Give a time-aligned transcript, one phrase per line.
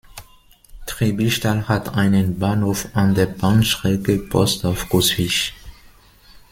[0.87, 5.53] Triebischtal hat einen Bahnhof an der Bahnstrecke Borsdorf–Coswig.